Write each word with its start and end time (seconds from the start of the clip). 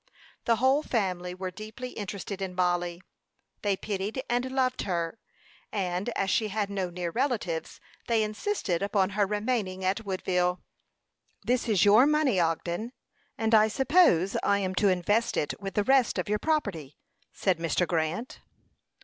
The 0.45 0.55
whole 0.55 0.81
family 0.81 1.35
were 1.35 1.51
deeply 1.51 1.89
interested 1.89 2.41
in 2.41 2.55
Mollie; 2.55 3.03
they 3.61 3.77
pitied 3.77 4.23
and 4.27 4.49
loved 4.51 4.81
her; 4.81 5.19
and 5.71 6.09
as 6.15 6.31
she 6.31 6.47
had 6.47 6.71
no 6.71 6.89
near 6.89 7.11
relatives, 7.11 7.79
they 8.07 8.23
insisted 8.23 8.81
upon 8.81 9.11
her 9.11 9.27
remaining 9.27 9.85
at 9.85 10.03
Woodville. 10.03 10.63
"This 11.43 11.69
is 11.69 11.85
your 11.85 12.07
money, 12.07 12.39
Ogden, 12.39 12.93
and 13.37 13.53
I 13.53 13.67
suppose 13.67 14.35
I 14.41 14.57
am 14.57 14.73
to 14.73 14.87
invest 14.87 15.37
it 15.37 15.53
with 15.61 15.75
the 15.75 15.83
rest 15.83 16.17
of 16.17 16.27
your 16.27 16.39
property," 16.39 16.97
said 17.31 17.59
Mr. 17.59 17.85
Grant. 17.87 18.39